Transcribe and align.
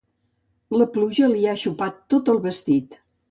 La 0.81 0.87
pluja 0.95 1.29
li 1.33 1.45
ha 1.51 1.55
xopat 1.65 2.01
tot 2.15 2.35
el 2.35 2.43
vestit. 2.49 2.99